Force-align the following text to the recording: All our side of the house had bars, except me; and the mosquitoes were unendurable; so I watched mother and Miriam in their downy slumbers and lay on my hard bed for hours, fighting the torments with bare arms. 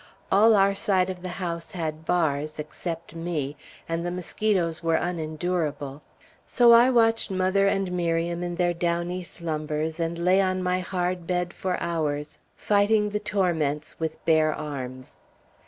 All 0.31 0.55
our 0.55 0.73
side 0.73 1.11
of 1.11 1.21
the 1.21 1.29
house 1.37 1.73
had 1.73 2.05
bars, 2.05 2.57
except 2.57 3.13
me; 3.13 3.55
and 3.87 4.03
the 4.03 4.09
mosquitoes 4.09 4.81
were 4.81 4.95
unendurable; 4.95 6.01
so 6.47 6.71
I 6.71 6.89
watched 6.89 7.29
mother 7.29 7.67
and 7.67 7.91
Miriam 7.91 8.41
in 8.41 8.55
their 8.55 8.73
downy 8.73 9.21
slumbers 9.21 9.99
and 9.99 10.17
lay 10.17 10.41
on 10.41 10.63
my 10.63 10.79
hard 10.79 11.27
bed 11.27 11.53
for 11.53 11.79
hours, 11.79 12.39
fighting 12.55 13.11
the 13.11 13.19
torments 13.19 13.99
with 13.99 14.25
bare 14.25 14.51
arms. 14.51 15.19